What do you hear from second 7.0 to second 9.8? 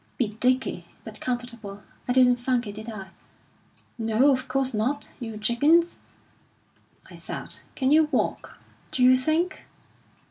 I said. 'Can you walk, d'you think?'